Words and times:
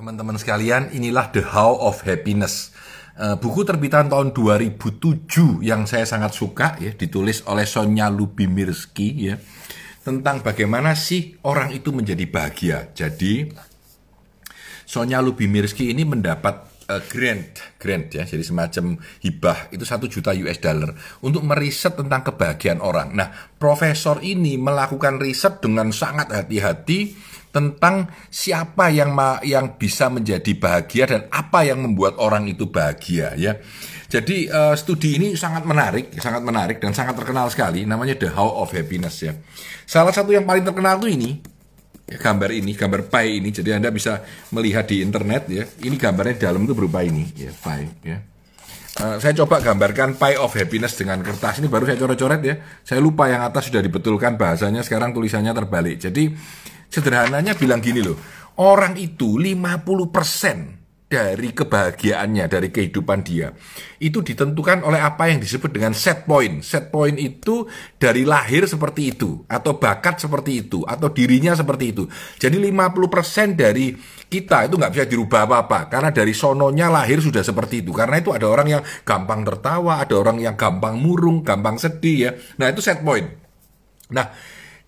Teman-teman 0.00 0.40
sekalian, 0.40 0.88
inilah 0.96 1.28
The 1.28 1.44
How 1.44 1.76
of 1.76 2.08
Happiness. 2.08 2.72
Uh, 3.20 3.36
buku 3.36 3.68
terbitan 3.68 4.08
tahun 4.08 4.32
2007 4.32 5.60
yang 5.60 5.84
saya 5.84 6.08
sangat 6.08 6.32
suka 6.32 6.80
ya, 6.80 6.96
ditulis 6.96 7.44
oleh 7.44 7.68
Sonya 7.68 8.08
Lubimirski 8.08 9.28
ya. 9.28 9.36
Tentang 10.00 10.40
bagaimana 10.40 10.96
sih 10.96 11.36
orang 11.44 11.76
itu 11.76 11.92
menjadi 11.92 12.24
bahagia. 12.32 12.88
Jadi 12.96 13.52
Sonya 14.88 15.20
Lubimirski 15.20 15.92
ini 15.92 16.08
mendapat 16.08 16.79
uh, 16.90 17.02
grant, 17.06 17.78
grant 17.78 18.10
ya, 18.10 18.26
jadi 18.26 18.42
semacam 18.42 18.98
hibah 19.22 19.70
itu 19.70 19.86
satu 19.86 20.10
juta 20.10 20.34
US 20.34 20.58
dollar 20.58 20.90
untuk 21.22 21.46
meriset 21.46 21.94
tentang 21.94 22.26
kebahagiaan 22.26 22.82
orang. 22.82 23.14
Nah, 23.14 23.30
profesor 23.56 24.18
ini 24.26 24.58
melakukan 24.58 25.22
riset 25.22 25.62
dengan 25.62 25.94
sangat 25.94 26.34
hati-hati 26.34 27.14
tentang 27.50 28.06
siapa 28.30 28.94
yang 28.94 29.10
ma 29.10 29.42
yang 29.42 29.74
bisa 29.74 30.06
menjadi 30.06 30.54
bahagia 30.54 31.04
dan 31.06 31.22
apa 31.34 31.66
yang 31.66 31.82
membuat 31.82 32.18
orang 32.18 32.46
itu 32.46 32.70
bahagia 32.70 33.34
ya. 33.34 33.58
Jadi 34.10 34.50
uh, 34.50 34.74
studi 34.74 35.18
ini 35.18 35.38
sangat 35.38 35.62
menarik, 35.62 36.14
sangat 36.18 36.42
menarik 36.42 36.82
dan 36.82 36.90
sangat 36.94 37.14
terkenal 37.14 37.46
sekali 37.50 37.86
namanya 37.86 38.18
The 38.18 38.30
How 38.34 38.58
of 38.62 38.74
Happiness 38.74 39.22
ya. 39.22 39.34
Salah 39.86 40.14
satu 40.14 40.30
yang 40.34 40.46
paling 40.46 40.66
terkenal 40.66 40.98
tuh 40.98 41.10
ini 41.10 41.42
gambar 42.16 42.50
ini, 42.50 42.72
gambar 42.74 43.06
pie 43.06 43.38
ini. 43.38 43.54
Jadi 43.54 43.70
Anda 43.70 43.94
bisa 43.94 44.24
melihat 44.50 44.88
di 44.90 45.04
internet 45.04 45.42
ya. 45.46 45.62
Ini 45.62 45.94
gambarnya 45.94 46.50
dalam 46.50 46.66
itu 46.66 46.74
berupa 46.74 47.04
ini 47.04 47.28
ya, 47.36 47.52
pie 47.54 47.86
ya. 48.02 48.18
Uh, 49.00 49.16
saya 49.22 49.32
coba 49.38 49.62
gambarkan 49.62 50.18
pie 50.18 50.34
of 50.34 50.50
happiness 50.50 50.98
dengan 50.98 51.22
kertas 51.22 51.62
ini 51.62 51.70
baru 51.70 51.86
saya 51.86 51.98
coret-coret 52.00 52.40
ya. 52.42 52.54
Saya 52.82 52.98
lupa 52.98 53.30
yang 53.30 53.46
atas 53.46 53.70
sudah 53.70 53.78
dibetulkan 53.78 54.34
bahasanya, 54.34 54.82
sekarang 54.82 55.14
tulisannya 55.14 55.54
terbalik. 55.54 56.02
Jadi 56.02 56.34
Sederhananya 56.90 57.54
bilang 57.54 57.78
gini 57.78 58.02
loh, 58.02 58.18
orang 58.58 58.98
itu 58.98 59.38
50% 59.38 60.79
dari 61.10 61.50
kebahagiaannya, 61.50 62.46
dari 62.46 62.70
kehidupan 62.70 63.26
dia. 63.26 63.50
Itu 63.98 64.22
ditentukan 64.22 64.86
oleh 64.86 65.02
apa 65.02 65.26
yang 65.26 65.42
disebut 65.42 65.74
dengan 65.74 65.90
set 65.90 66.22
point. 66.22 66.62
Set 66.62 66.94
point 66.94 67.18
itu 67.18 67.66
dari 67.98 68.22
lahir 68.22 68.62
seperti 68.70 69.10
itu, 69.10 69.42
atau 69.50 69.74
bakat 69.74 70.22
seperti 70.22 70.62
itu, 70.62 70.86
atau 70.86 71.10
dirinya 71.10 71.50
seperti 71.58 71.90
itu. 71.90 72.06
Jadi 72.38 72.62
50% 72.62 73.58
dari 73.58 73.90
kita 74.30 74.70
itu 74.70 74.78
nggak 74.78 74.92
bisa 74.94 75.04
dirubah 75.10 75.50
apa-apa, 75.50 75.90
karena 75.90 76.14
dari 76.14 76.30
sononya 76.30 76.86
lahir 76.86 77.18
sudah 77.18 77.42
seperti 77.42 77.82
itu. 77.82 77.90
Karena 77.90 78.22
itu 78.22 78.30
ada 78.30 78.46
orang 78.46 78.78
yang 78.78 78.82
gampang 79.02 79.42
tertawa, 79.42 80.06
ada 80.06 80.14
orang 80.14 80.38
yang 80.38 80.54
gampang 80.54 80.94
murung, 80.94 81.42
gampang 81.42 81.74
sedih 81.74 82.18
ya. 82.22 82.30
Nah 82.62 82.70
itu 82.70 82.78
set 82.78 83.02
point. 83.02 83.26
Nah, 84.14 84.30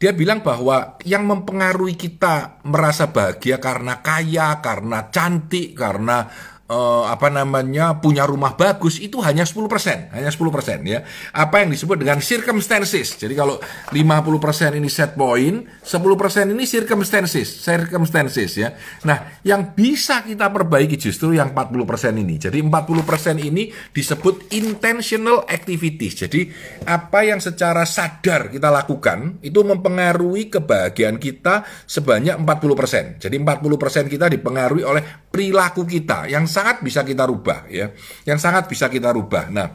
dia 0.02 0.10
bilang 0.10 0.42
bahwa 0.42 0.98
yang 1.06 1.30
mempengaruhi 1.30 1.94
kita 1.94 2.58
merasa 2.66 3.14
bahagia 3.14 3.62
karena 3.62 4.02
kaya, 4.02 4.58
karena 4.58 5.06
cantik, 5.14 5.78
karena 5.78 6.26
uh, 6.72 7.04
apa 7.12 7.28
namanya 7.28 8.00
punya 8.00 8.24
rumah 8.24 8.56
bagus 8.56 8.96
itu 8.96 9.20
hanya 9.20 9.44
10%, 9.44 10.16
hanya 10.16 10.30
10% 10.32 10.40
ya. 10.88 11.04
Apa 11.36 11.62
yang 11.62 11.68
disebut 11.70 12.00
dengan 12.00 12.18
circumstances. 12.24 13.20
Jadi 13.20 13.36
kalau 13.36 13.60
50% 13.92 14.80
ini 14.80 14.88
set 14.88 15.12
point, 15.12 15.68
10% 15.84 16.54
ini 16.56 16.64
circumstances, 16.64 17.48
circumstances 17.60 18.50
ya. 18.56 18.72
Nah, 19.04 19.44
yang 19.44 19.76
bisa 19.76 20.24
kita 20.24 20.48
perbaiki 20.48 20.96
justru 20.96 21.36
yang 21.36 21.52
40% 21.52 22.16
ini. 22.16 22.40
Jadi 22.40 22.58
40% 22.64 23.36
ini 23.44 23.68
disebut 23.92 24.48
intentional 24.56 25.44
activities. 25.46 26.24
Jadi 26.24 26.48
apa 26.88 27.28
yang 27.28 27.38
secara 27.38 27.84
sadar 27.84 28.48
kita 28.48 28.72
lakukan 28.72 29.44
itu 29.44 29.60
mempengaruhi 29.60 30.48
kebahagiaan 30.48 31.20
kita 31.20 31.68
sebanyak 31.84 32.40
40%. 32.40 33.20
Jadi 33.20 33.36
40% 33.36 34.08
kita 34.08 34.26
dipengaruhi 34.32 34.84
oleh 34.86 35.21
perilaku 35.32 35.88
kita 35.88 36.28
yang 36.28 36.44
sangat 36.44 36.84
bisa 36.84 37.00
kita 37.00 37.24
rubah 37.24 37.64
ya. 37.72 37.88
Yang 38.28 38.38
sangat 38.44 38.68
bisa 38.68 38.92
kita 38.92 39.08
rubah. 39.10 39.48
Nah, 39.48 39.72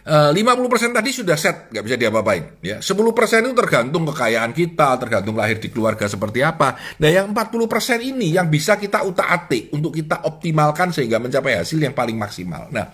50% 0.00 0.32
eh, 0.32 0.92
tadi 0.96 1.10
sudah 1.12 1.36
set, 1.36 1.68
nggak 1.68 1.84
bisa 1.84 1.96
diapa-apain. 2.00 2.56
Ya, 2.64 2.80
10% 2.80 3.44
itu 3.44 3.52
tergantung 3.52 4.08
kekayaan 4.08 4.56
kita, 4.56 4.96
tergantung 4.96 5.36
lahir 5.36 5.60
di 5.60 5.68
keluarga 5.68 6.08
seperti 6.08 6.40
apa. 6.40 6.72
Nah, 7.04 7.10
yang 7.12 7.28
40% 7.36 8.00
ini 8.00 8.32
yang 8.32 8.48
bisa 8.48 8.80
kita 8.80 9.04
utak-atik 9.04 9.68
untuk 9.76 9.92
kita 9.92 10.24
optimalkan 10.24 10.88
sehingga 10.88 11.20
mencapai 11.20 11.60
hasil 11.60 11.76
yang 11.76 11.92
paling 11.92 12.16
maksimal. 12.16 12.72
Nah, 12.72 12.88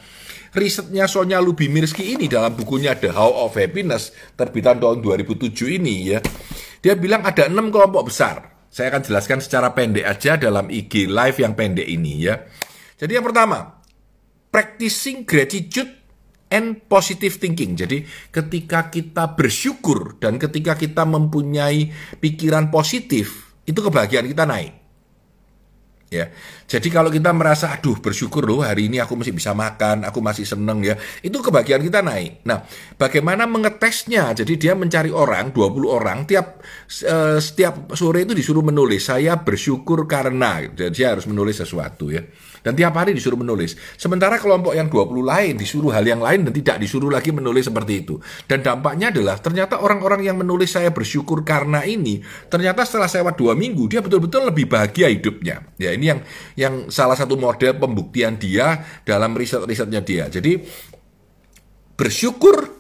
risetnya 0.51 1.07
Sonya 1.07 1.39
Lubimirski 1.39 2.19
ini 2.19 2.27
dalam 2.27 2.59
bukunya 2.59 2.99
The 2.99 3.15
How 3.15 3.47
of 3.47 3.55
Happiness 3.55 4.11
terbitan 4.35 4.83
tahun 4.83 4.99
2007 4.99 5.79
ini 5.79 6.11
ya, 6.11 6.19
dia 6.83 6.99
bilang 6.99 7.23
ada 7.23 7.47
enam 7.47 7.71
kelompok 7.71 8.11
besar 8.11 8.56
saya 8.77 8.93
akan 8.93 9.09
jelaskan 9.09 9.41
secara 9.41 9.73
pendek 9.73 10.05
aja 10.05 10.37
dalam 10.37 10.69
IG 10.69 11.09
live 11.09 11.41
yang 11.41 11.57
pendek 11.57 11.89
ini 11.89 12.29
ya. 12.29 12.45
Jadi 13.01 13.17
yang 13.17 13.25
pertama, 13.25 13.81
practicing 14.53 15.25
gratitude 15.25 15.89
and 16.53 16.85
positive 16.85 17.41
thinking. 17.41 17.73
Jadi 17.73 18.05
ketika 18.29 18.93
kita 18.93 19.33
bersyukur 19.33 20.21
dan 20.21 20.37
ketika 20.37 20.77
kita 20.77 21.09
mempunyai 21.09 21.89
pikiran 22.21 22.69
positif, 22.69 23.57
itu 23.65 23.81
kebahagiaan 23.81 24.29
kita 24.29 24.45
naik 24.45 24.86
ya. 26.11 26.31
Jadi 26.67 26.91
kalau 26.91 27.11
kita 27.11 27.31
merasa 27.31 27.71
aduh 27.71 27.99
bersyukur 28.03 28.43
loh 28.43 28.63
hari 28.67 28.91
ini 28.91 28.99
aku 28.99 29.15
masih 29.15 29.31
bisa 29.31 29.55
makan, 29.55 30.03
aku 30.03 30.19
masih 30.19 30.43
seneng 30.43 30.83
ya, 30.83 30.99
itu 31.23 31.39
kebahagiaan 31.39 31.83
kita 31.83 32.03
naik. 32.03 32.43
Nah, 32.43 32.67
bagaimana 32.99 33.47
mengetesnya? 33.47 34.35
Jadi 34.35 34.59
dia 34.59 34.75
mencari 34.75 35.15
orang, 35.15 35.55
20 35.55 35.87
orang 35.87 36.19
tiap 36.27 36.63
uh, 37.07 37.39
setiap 37.39 37.95
sore 37.95 38.27
itu 38.27 38.35
disuruh 38.35 38.63
menulis 38.67 39.07
saya 39.07 39.39
bersyukur 39.39 40.11
karena 40.11 40.67
jadi 40.75 40.91
dia 40.91 41.07
harus 41.15 41.27
menulis 41.31 41.63
sesuatu 41.63 42.11
ya. 42.11 42.23
Dan 42.67 42.75
tiap 42.75 42.99
hari 42.99 43.15
disuruh 43.15 43.39
menulis. 43.39 43.79
Sementara 43.95 44.43
kelompok 44.43 44.75
yang 44.75 44.91
20 44.91 45.23
lain 45.23 45.55
disuruh 45.55 45.95
hal 45.95 46.03
yang 46.03 46.19
lain 46.19 46.43
dan 46.43 46.51
tidak 46.51 46.83
disuruh 46.83 47.15
lagi 47.15 47.31
menulis 47.31 47.71
seperti 47.71 48.03
itu. 48.03 48.19
Dan 48.51 48.67
dampaknya 48.67 49.15
adalah 49.15 49.39
ternyata 49.39 49.79
orang-orang 49.79 50.27
yang 50.27 50.35
menulis 50.35 50.75
saya 50.75 50.91
bersyukur 50.91 51.47
karena 51.47 51.87
ini, 51.87 52.27
ternyata 52.51 52.83
setelah 52.83 53.07
saya 53.07 53.23
dua 53.39 53.55
minggu 53.55 53.87
dia 53.87 54.03
betul-betul 54.03 54.51
lebih 54.51 54.67
bahagia 54.67 55.07
hidupnya. 55.07 55.63
Ya 55.79 55.95
ini 55.97 56.07
yang 56.13 56.21
yang 56.55 56.75
salah 56.93 57.17
satu 57.17 57.41
model 57.41 57.81
pembuktian 57.81 58.37
dia 58.37 58.85
dalam 59.03 59.33
riset-risetnya 59.33 60.05
dia. 60.05 60.29
Jadi 60.29 60.61
bersyukur 61.97 62.77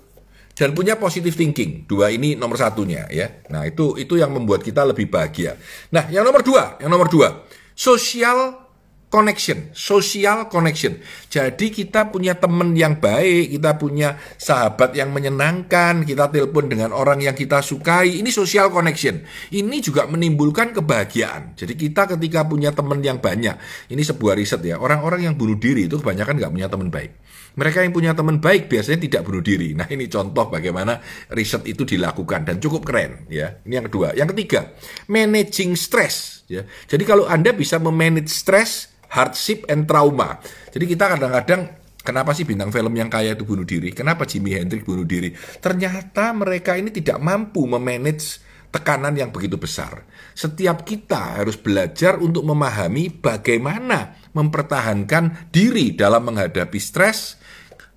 dan 0.56 0.72
punya 0.72 1.00
positive 1.00 1.37
thinking. 1.37 1.88
Dua 1.88 2.12
ini 2.12 2.37
nomor 2.37 2.60
satunya 2.60 3.09
ya. 3.09 3.44
Nah 3.53 3.65
itu 3.65 3.97
itu 3.97 4.21
yang 4.21 4.32
membuat 4.32 4.65
kita 4.65 4.84
lebih 4.84 5.09
bahagia. 5.09 5.56
Nah 5.93 6.09
yang 6.12 6.25
nomor 6.25 6.44
dua, 6.44 6.77
yang 6.81 6.93
nomor 6.93 7.09
dua, 7.09 7.44
sosial 7.77 8.66
connection, 9.06 9.70
social 9.70 10.50
connection. 10.50 10.98
Jadi 11.30 11.70
kita 11.70 12.10
punya 12.10 12.34
teman 12.34 12.74
yang 12.74 12.98
baik, 12.98 13.54
kita 13.54 13.78
punya 13.78 14.18
sahabat 14.36 14.92
yang 14.98 15.14
menyenangkan, 15.14 16.02
kita 16.02 16.28
telepon 16.28 16.66
dengan 16.66 16.90
orang 16.90 17.22
yang 17.22 17.32
kita 17.32 17.62
sukai. 17.62 18.18
Ini 18.18 18.28
social 18.34 18.68
connection. 18.74 19.22
Ini 19.54 19.76
juga 19.78 20.10
menimbulkan 20.10 20.74
kebahagiaan. 20.74 21.54
Jadi 21.54 21.78
kita 21.78 22.10
ketika 22.18 22.44
punya 22.44 22.74
teman 22.74 22.98
yang 23.00 23.22
banyak, 23.22 23.56
ini 23.88 24.02
sebuah 24.02 24.34
riset 24.36 24.60
ya. 24.66 24.76
Orang-orang 24.82 25.30
yang 25.30 25.34
bunuh 25.38 25.56
diri 25.56 25.86
itu 25.86 26.02
kebanyakan 26.02 26.42
nggak 26.42 26.52
punya 26.52 26.68
teman 26.68 26.88
baik. 26.90 27.12
Mereka 27.56 27.88
yang 27.88 27.94
punya 27.96 28.12
teman 28.12 28.36
baik 28.36 28.68
biasanya 28.68 29.00
tidak 29.00 29.22
bunuh 29.24 29.40
diri. 29.40 29.72
Nah 29.72 29.88
ini 29.88 30.12
contoh 30.12 30.52
bagaimana 30.52 31.00
riset 31.32 31.64
itu 31.64 31.88
dilakukan 31.88 32.44
dan 32.44 32.60
cukup 32.60 32.84
keren 32.84 33.24
ya. 33.32 33.64
Ini 33.64 33.80
yang 33.80 33.86
kedua. 33.88 34.12
Yang 34.12 34.36
ketiga, 34.36 34.76
managing 35.08 35.72
stress. 35.72 36.35
Ya. 36.46 36.62
Jadi 36.86 37.02
kalau 37.02 37.26
anda 37.26 37.50
bisa 37.50 37.78
memanage 37.82 38.30
stress, 38.30 38.94
hardship 39.10 39.66
and 39.66 39.86
trauma. 39.86 40.38
Jadi 40.70 40.84
kita 40.86 41.16
kadang-kadang 41.16 41.86
Kenapa 42.06 42.30
sih 42.38 42.46
bintang 42.46 42.70
film 42.70 42.94
yang 42.94 43.10
kaya 43.10 43.34
itu 43.34 43.42
bunuh 43.42 43.66
diri? 43.66 43.90
Kenapa 43.90 44.22
Jimi 44.22 44.54
Hendrix 44.54 44.86
bunuh 44.86 45.02
diri? 45.02 45.34
Ternyata 45.34 46.30
mereka 46.30 46.78
ini 46.78 46.94
tidak 46.94 47.18
mampu 47.18 47.66
memanage 47.66 48.38
tekanan 48.70 49.18
yang 49.18 49.34
begitu 49.34 49.58
besar. 49.58 50.06
Setiap 50.30 50.86
kita 50.86 51.42
harus 51.42 51.58
belajar 51.58 52.22
untuk 52.22 52.47
memahami 52.47 53.10
bagaimana 53.10 54.15
mempertahankan 54.30 55.50
diri 55.50 55.98
dalam 55.98 56.30
menghadapi 56.30 56.78
stres, 56.78 57.42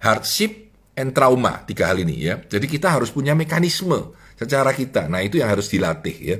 hardship, 0.01 0.73
and 0.97 1.13
trauma. 1.13 1.61
Tiga 1.69 1.93
hal 1.93 2.01
ini 2.01 2.17
ya. 2.17 2.41
Jadi 2.41 2.65
kita 2.65 2.89
harus 2.89 3.13
punya 3.13 3.37
mekanisme 3.37 4.17
secara 4.33 4.73
kita. 4.73 5.05
Nah 5.05 5.21
itu 5.21 5.37
yang 5.37 5.53
harus 5.53 5.69
dilatih 5.69 6.17
ya. 6.17 6.37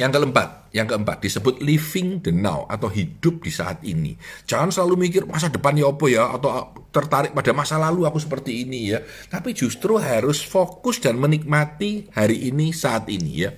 Yang 0.00 0.16
keempat, 0.16 0.72
yang 0.72 0.88
keempat 0.88 1.20
disebut 1.20 1.60
living 1.60 2.24
the 2.24 2.32
now 2.32 2.64
atau 2.72 2.88
hidup 2.88 3.44
di 3.44 3.52
saat 3.52 3.84
ini. 3.84 4.16
Jangan 4.48 4.72
selalu 4.72 4.96
mikir 4.96 5.28
masa 5.28 5.52
depan 5.52 5.76
ya 5.76 5.92
apa 5.92 6.06
ya 6.08 6.24
atau 6.40 6.72
tertarik 6.88 7.36
pada 7.36 7.52
masa 7.52 7.76
lalu 7.76 8.08
aku 8.08 8.16
seperti 8.16 8.64
ini 8.64 8.96
ya. 8.96 9.04
Tapi 9.28 9.52
justru 9.52 10.00
harus 10.00 10.40
fokus 10.40 11.04
dan 11.04 11.20
menikmati 11.20 12.08
hari 12.16 12.48
ini 12.48 12.72
saat 12.72 13.12
ini 13.12 13.32
ya. 13.44 13.52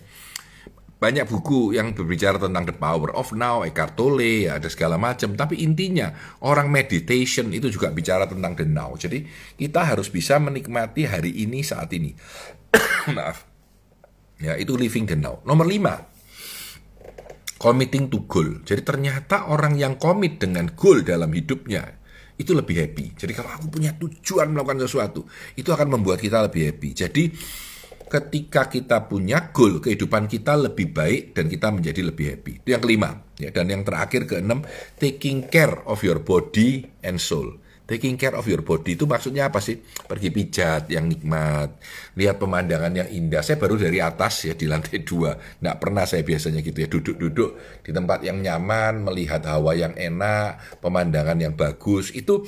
Banyak 0.98 1.30
buku 1.30 1.78
yang 1.78 1.94
berbicara 1.94 2.42
tentang 2.42 2.66
the 2.66 2.74
power 2.74 3.14
of 3.14 3.30
now, 3.34 3.62
Eckhart 3.62 3.94
Tolle, 3.94 4.50
ya 4.50 4.58
ada 4.58 4.66
segala 4.66 4.98
macam. 4.98 5.38
Tapi 5.38 5.62
intinya 5.62 6.10
orang 6.42 6.70
meditation 6.74 7.54
itu 7.54 7.70
juga 7.70 7.94
bicara 7.94 8.26
tentang 8.26 8.58
the 8.58 8.66
now. 8.66 8.90
Jadi 8.98 9.26
kita 9.58 9.86
harus 9.86 10.10
bisa 10.10 10.42
menikmati 10.42 11.06
hari 11.06 11.38
ini 11.46 11.62
saat 11.62 11.90
ini. 11.94 12.10
Maaf. 13.14 13.46
Ya, 14.42 14.58
itu 14.58 14.74
living 14.74 15.06
the 15.06 15.14
now. 15.14 15.38
Nomor 15.46 15.66
lima, 15.66 16.02
committing 17.62 18.10
to 18.10 18.26
goal. 18.26 18.66
Jadi 18.66 18.82
ternyata 18.82 19.46
orang 19.46 19.78
yang 19.78 19.94
komit 19.94 20.42
dengan 20.42 20.74
goal 20.74 21.06
dalam 21.06 21.30
hidupnya 21.30 22.02
itu 22.34 22.50
lebih 22.58 22.74
happy. 22.74 23.14
Jadi 23.14 23.32
kalau 23.38 23.54
aku 23.54 23.78
punya 23.78 23.94
tujuan 23.94 24.50
melakukan 24.50 24.82
sesuatu, 24.82 25.22
itu 25.54 25.70
akan 25.70 25.94
membuat 25.94 26.18
kita 26.18 26.42
lebih 26.50 26.74
happy. 26.74 26.90
Jadi 26.90 27.24
ketika 28.10 28.66
kita 28.66 29.06
punya 29.06 29.54
goal, 29.54 29.78
kehidupan 29.78 30.26
kita 30.26 30.58
lebih 30.58 30.90
baik 30.90 31.38
dan 31.38 31.46
kita 31.46 31.70
menjadi 31.70 32.02
lebih 32.02 32.26
happy. 32.34 32.52
Itu 32.66 32.68
yang 32.74 32.82
kelima. 32.82 33.10
Ya, 33.38 33.54
dan 33.54 33.70
yang 33.70 33.86
terakhir 33.86 34.26
keenam, 34.26 34.66
taking 34.98 35.46
care 35.46 35.86
of 35.86 36.02
your 36.02 36.18
body 36.18 36.82
and 37.06 37.22
soul. 37.22 37.61
Taking 37.82 38.14
care 38.14 38.38
of 38.38 38.46
your 38.46 38.62
body 38.62 38.94
itu 38.94 39.04
maksudnya 39.10 39.50
apa 39.50 39.58
sih? 39.58 39.74
Pergi 39.82 40.30
pijat 40.30 40.86
yang 40.86 41.10
nikmat, 41.10 41.82
lihat 42.14 42.38
pemandangan 42.38 42.94
yang 42.94 43.10
indah. 43.10 43.42
Saya 43.42 43.58
baru 43.58 43.74
dari 43.74 43.98
atas 43.98 44.46
ya 44.46 44.54
di 44.54 44.70
lantai 44.70 45.02
dua. 45.08 45.34
Nggak 45.34 45.76
pernah 45.82 46.06
saya 46.06 46.22
biasanya 46.22 46.62
gitu 46.62 46.78
ya 46.78 46.88
duduk-duduk 46.88 47.50
di 47.82 47.90
tempat 47.90 48.22
yang 48.22 48.38
nyaman, 48.38 49.02
melihat 49.02 49.42
hawa 49.50 49.74
yang 49.74 49.92
enak, 49.98 50.78
pemandangan 50.78 51.36
yang 51.42 51.58
bagus. 51.58 52.14
Itu 52.14 52.46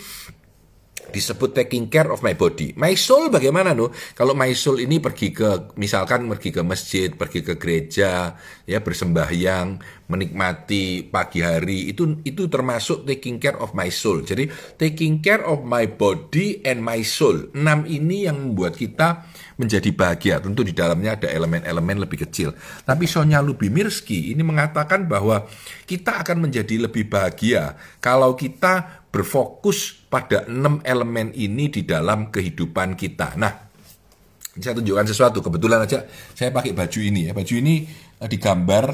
disebut 1.10 1.52
taking 1.52 1.90
care 1.92 2.08
of 2.08 2.24
my 2.24 2.32
body. 2.32 2.72
My 2.78 2.94
soul 2.96 3.28
bagaimana 3.28 3.76
no? 3.76 3.90
Kalau 4.14 4.32
my 4.32 4.52
soul 4.56 4.80
ini 4.80 5.02
pergi 5.02 5.34
ke 5.34 5.74
misalkan 5.76 6.24
pergi 6.30 6.50
ke 6.54 6.62
masjid, 6.64 7.08
pergi 7.12 7.40
ke 7.44 7.58
gereja, 7.60 8.38
ya 8.64 8.78
bersembahyang, 8.80 9.82
menikmati 10.08 11.08
pagi 11.08 11.40
hari 11.40 11.88
itu 11.92 12.20
itu 12.24 12.48
termasuk 12.48 13.08
taking 13.08 13.40
care 13.40 13.56
of 13.56 13.72
my 13.72 13.88
soul. 13.88 14.20
Jadi 14.20 14.48
taking 14.76 15.24
care 15.24 15.44
of 15.44 15.64
my 15.64 15.88
body 15.88 16.60
and 16.64 16.84
my 16.84 17.00
soul. 17.00 17.48
Enam 17.56 17.88
ini 17.88 18.28
yang 18.28 18.40
membuat 18.40 18.76
kita 18.76 19.24
menjadi 19.56 19.90
bahagia. 19.94 20.42
Tentu 20.42 20.66
di 20.66 20.74
dalamnya 20.74 21.16
ada 21.16 21.28
elemen-elemen 21.30 22.04
lebih 22.04 22.26
kecil. 22.26 22.52
Tapi 22.84 23.06
Sonya 23.06 23.40
Lubimirski 23.40 24.34
ini 24.34 24.42
mengatakan 24.42 25.06
bahwa 25.06 25.46
kita 25.88 26.20
akan 26.24 26.48
menjadi 26.48 26.84
lebih 26.84 27.06
bahagia 27.08 27.78
kalau 28.02 28.34
kita 28.34 29.03
berfokus 29.14 29.94
pada 30.10 30.42
enam 30.50 30.82
elemen 30.82 31.30
ini 31.38 31.70
di 31.70 31.86
dalam 31.86 32.34
kehidupan 32.34 32.98
kita. 32.98 33.38
Nah, 33.38 33.54
saya 34.58 34.74
tunjukkan 34.74 35.06
sesuatu. 35.06 35.38
Kebetulan 35.38 35.86
aja 35.86 36.02
saya 36.34 36.50
pakai 36.50 36.74
baju 36.74 36.98
ini 36.98 37.30
ya. 37.30 37.32
Baju 37.32 37.54
ini 37.54 37.86
eh, 38.18 38.26
digambar 38.26 38.86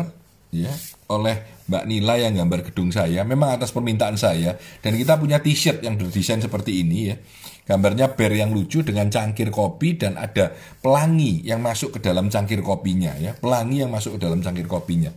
ya 0.53 0.69
oleh 1.09 1.65
Mbak 1.73 1.85
Nila 1.89 2.21
yang 2.21 2.37
gambar 2.37 2.69
gedung 2.69 2.93
saya. 2.93 3.25
Memang 3.25 3.57
atas 3.57 3.73
permintaan 3.73 4.21
saya 4.21 4.61
dan 4.85 4.93
kita 4.93 5.17
punya 5.17 5.41
t-shirt 5.41 5.81
yang 5.81 5.97
berdesain 5.97 6.45
seperti 6.45 6.85
ini 6.85 6.99
ya. 7.09 7.17
Gambarnya 7.65 8.13
bear 8.19 8.35
yang 8.35 8.53
lucu 8.53 8.83
dengan 8.85 9.09
cangkir 9.09 9.49
kopi 9.49 9.95
dan 9.95 10.19
ada 10.19 10.53
pelangi 10.83 11.41
yang 11.47 11.63
masuk 11.63 11.97
ke 11.97 11.99
dalam 12.03 12.29
cangkir 12.29 12.61
kopinya 12.61 13.17
ya. 13.17 13.33
Pelangi 13.33 13.81
yang 13.81 13.89
masuk 13.89 14.19
ke 14.19 14.21
dalam 14.21 14.45
cangkir 14.45 14.69
kopinya. 14.69 15.09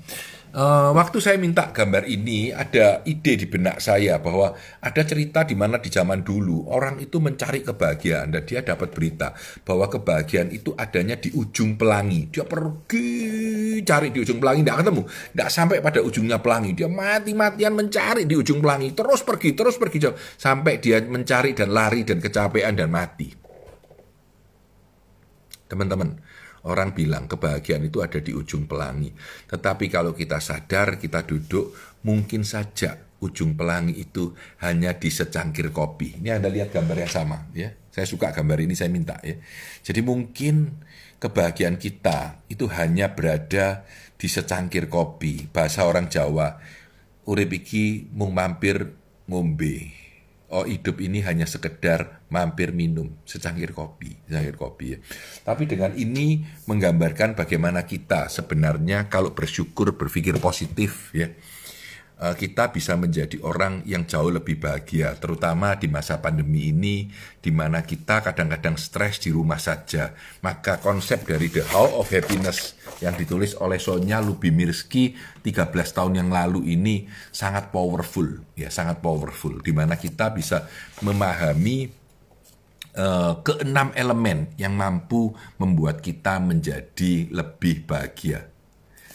Uh, 0.53 0.94
waktu 0.94 1.17
saya 1.17 1.41
minta 1.41 1.73
gambar 1.73 2.05
ini 2.05 2.53
ada 2.53 3.01
ide 3.09 3.41
di 3.41 3.50
benak 3.50 3.81
saya 3.81 4.21
bahwa 4.21 4.53
ada 4.85 5.01
cerita 5.01 5.41
di 5.41 5.57
mana 5.57 5.81
di 5.81 5.89
zaman 5.89 6.21
dulu 6.21 6.69
orang 6.69 7.01
itu 7.01 7.17
mencari 7.17 7.65
kebahagiaan 7.65 8.29
dan 8.29 8.45
dia 8.45 8.61
dapat 8.61 8.94
berita 8.94 9.33
bahwa 9.65 9.89
kebahagiaan 9.89 10.53
itu 10.53 10.77
adanya 10.77 11.17
di 11.17 11.33
ujung 11.33 11.73
pelangi. 11.73 12.29
Dia 12.29 12.45
pergi 12.45 13.81
cari 13.81 14.13
di 14.13 14.21
ujung 14.21 14.38
pelangi 14.38 14.61
tidak 14.61 14.85
ketemu, 14.85 15.01
tidak 15.09 15.50
sampai 15.50 15.77
pada 15.81 16.00
ujungnya 16.05 16.38
pelangi. 16.38 16.77
Dia 16.77 16.85
mati-matian 16.85 17.73
mencari 17.73 18.29
di 18.29 18.38
ujung 18.38 18.61
pelangi, 18.61 18.94
terus 18.94 19.25
pergi, 19.25 19.57
terus 19.57 19.81
pergi 19.81 19.97
jauh 20.05 20.17
sampai 20.38 20.77
dia 20.77 21.01
mencari 21.01 21.57
dan 21.57 21.73
lari 21.73 22.05
dan 22.05 22.21
kecapean 22.21 22.77
dan 22.77 22.94
mati. 22.94 23.33
Teman-teman, 25.65 26.13
Orang 26.63 26.95
bilang 26.95 27.27
kebahagiaan 27.27 27.83
itu 27.83 28.00
ada 28.00 28.24
di 28.24 28.31
ujung 28.31 28.63
pelangi. 28.63 29.12
Tetapi 29.51 29.92
kalau 29.92 30.15
kita 30.15 30.39
sadar, 30.39 30.95
kita 30.95 31.27
duduk, 31.27 31.75
mungkin 32.07 32.48
saja 32.48 32.95
ujung 33.19 33.56
pelangi 33.56 34.00
itu 34.00 34.31
hanya 34.63 34.95
di 34.95 35.12
secangkir 35.12 35.75
kopi. 35.75 36.24
Ini 36.24 36.39
Anda 36.39 36.48
lihat 36.48 36.71
gambar 36.71 37.04
yang 37.04 37.12
sama 37.12 37.48
ya. 37.51 37.71
Saya 37.92 38.07
suka 38.07 38.31
gambar 38.31 38.63
ini, 38.63 38.80
saya 38.80 38.88
minta 38.92 39.19
ya. 39.24 39.36
Jadi 39.83 40.00
mungkin 40.04 40.80
kebahagiaan 41.19 41.75
kita 41.80 42.44
itu 42.48 42.68
hanya 42.71 43.12
berada 43.12 43.83
di 44.15 44.27
secangkir 44.31 44.88
kopi. 44.88 45.51
Bahasa 45.51 45.83
orang 45.83 46.07
Jawa, 46.07 46.60
urip 47.27 47.51
iki 47.56 48.07
mung 48.12 48.36
mampir 48.36 48.92
ngombe 49.27 50.02
oh 50.53 50.69
hidup 50.69 51.01
ini 51.01 51.25
hanya 51.25 51.50
sekedar 51.50 52.21
mampir 52.29 52.69
minum 52.69 53.09
secangkir 53.25 53.73
kopi, 53.73 54.13
secangkir 54.29 54.53
kopi 54.53 54.85
ya. 54.94 55.00
Tapi 55.41 55.65
dengan 55.65 55.97
ini 55.97 56.45
menggambarkan 56.69 57.33
bagaimana 57.33 57.89
kita 57.89 58.29
sebenarnya 58.29 59.09
kalau 59.09 59.33
bersyukur 59.33 59.97
berpikir 59.97 60.38
positif 60.38 61.09
ya 61.17 61.33
kita 62.31 62.72
bisa 62.72 62.96
menjadi 62.96 63.36
orang 63.44 63.84
yang 63.84 64.08
jauh 64.08 64.31
lebih 64.31 64.56
bahagia, 64.56 65.20
terutama 65.20 65.75
di 65.75 65.92
masa 65.92 66.24
pandemi 66.24 66.72
ini, 66.72 67.12
di 67.44 67.52
mana 67.52 67.84
kita 67.84 68.24
kadang-kadang 68.24 68.80
stres 68.80 69.20
di 69.20 69.36
rumah 69.36 69.60
saja. 69.60 70.16
Maka 70.40 70.80
konsep 70.80 71.28
dari 71.28 71.52
The 71.52 71.68
How 71.75 72.00
of 72.00 72.16
Happiness 72.16 72.80
yang 73.04 73.20
ditulis 73.20 73.60
oleh 73.60 73.75
Sonya 73.75 74.24
Lubimirski 74.24 75.20
13 75.44 75.68
tahun 75.92 76.24
yang 76.24 76.30
lalu 76.31 76.72
ini 76.72 77.12
sangat 77.36 77.75
powerful, 77.75 78.40
ya 78.56 78.72
sangat 78.72 79.04
powerful, 79.04 79.60
di 79.60 79.75
mana 79.75 80.00
kita 80.00 80.31
bisa 80.31 80.64
memahami 81.04 81.92
uh, 82.96 83.44
keenam 83.44 83.92
elemen 84.00 84.54
yang 84.56 84.78
mampu 84.78 85.36
membuat 85.60 86.00
kita 86.00 86.40
menjadi 86.40 87.28
lebih 87.36 87.84
bahagia. 87.84 88.52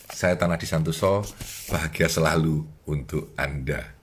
Saya 0.09 0.41
Tanah 0.41 0.57
Disantoso, 0.57 1.21
bahagia 1.69 2.09
selalu 2.09 2.65
untuk 2.89 3.37
Anda. 3.37 3.98